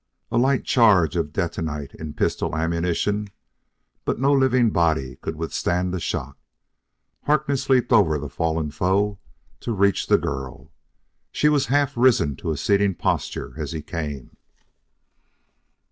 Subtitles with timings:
[0.31, 3.27] A light charge of detonite in pistol ammunition
[4.03, 6.39] but no living body could withstand the shock.
[7.25, 9.19] Harkness leaped over the fallen foe
[9.59, 10.71] to reach the girl.
[11.31, 14.35] She was half risen to a sitting posture as he came.